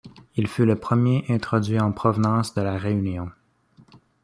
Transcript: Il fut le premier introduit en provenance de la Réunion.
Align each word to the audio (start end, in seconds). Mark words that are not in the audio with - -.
Il 0.35 0.47
fut 0.47 0.65
le 0.65 0.75
premier 0.77 1.23
introduit 1.29 1.79
en 1.79 1.91
provenance 1.91 2.55
de 2.55 2.61
la 2.63 2.75
Réunion. 2.75 3.29